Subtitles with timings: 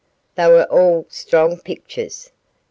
[0.33, 2.31] They were all strong pictures.